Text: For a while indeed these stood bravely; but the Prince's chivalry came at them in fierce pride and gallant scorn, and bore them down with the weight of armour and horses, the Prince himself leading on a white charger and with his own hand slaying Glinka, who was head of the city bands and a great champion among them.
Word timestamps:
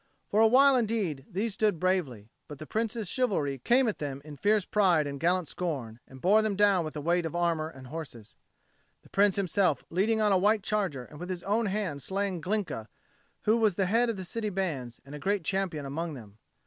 For 0.29 0.39
a 0.41 0.47
while 0.47 0.75
indeed 0.75 1.27
these 1.29 1.53
stood 1.53 1.79
bravely; 1.79 2.31
but 2.47 2.57
the 2.57 2.65
Prince's 2.65 3.07
chivalry 3.07 3.59
came 3.59 3.87
at 3.87 3.99
them 3.99 4.19
in 4.25 4.35
fierce 4.35 4.65
pride 4.65 5.05
and 5.05 5.19
gallant 5.19 5.47
scorn, 5.47 5.99
and 6.07 6.19
bore 6.23 6.41
them 6.41 6.55
down 6.55 6.83
with 6.83 6.95
the 6.95 7.01
weight 7.01 7.23
of 7.23 7.35
armour 7.35 7.69
and 7.69 7.85
horses, 7.85 8.35
the 9.03 9.09
Prince 9.11 9.35
himself 9.35 9.85
leading 9.91 10.19
on 10.19 10.31
a 10.31 10.39
white 10.39 10.63
charger 10.63 11.05
and 11.05 11.19
with 11.19 11.29
his 11.29 11.43
own 11.43 11.67
hand 11.67 12.01
slaying 12.01 12.41
Glinka, 12.41 12.87
who 13.43 13.57
was 13.57 13.75
head 13.75 14.09
of 14.09 14.17
the 14.17 14.25
city 14.25 14.49
bands 14.49 14.99
and 15.05 15.13
a 15.13 15.19
great 15.19 15.43
champion 15.43 15.85
among 15.85 16.15
them. 16.15 16.39